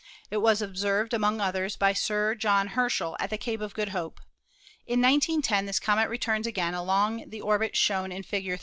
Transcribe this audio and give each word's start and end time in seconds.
It 0.31 0.37
was 0.37 0.63
observed, 0.63 1.13
among 1.13 1.39
others, 1.41 1.75
by 1.77 1.93
Sir 1.93 2.33
John 2.33 2.69
Herschel 2.69 3.15
at 3.19 3.29
the 3.29 3.37
Cape 3.37 3.61
of 3.61 3.75
Good 3.75 3.89
Hope. 3.89 4.19
In 4.87 4.99
1910 4.99 5.67
this 5.67 5.79
comet 5.79 6.09
returns 6.09 6.47
again 6.47 6.73
along 6.73 7.29
the 7.29 7.41
orbit 7.41 7.77
shown 7.77 8.11
in 8.11 8.23
Fig. 8.23 8.59